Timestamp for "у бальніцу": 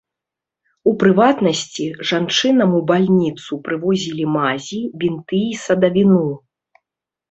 2.79-3.51